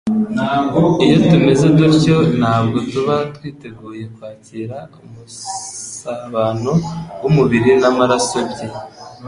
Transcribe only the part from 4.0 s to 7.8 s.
kwakira umusabano w'umubiri